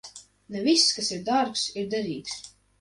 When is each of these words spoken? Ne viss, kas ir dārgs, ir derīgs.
Ne 0.55 0.63
viss, 0.67 0.87
kas 0.95 1.13
ir 1.19 1.23
dārgs, 1.29 1.69
ir 1.83 1.95
derīgs. 1.95 2.43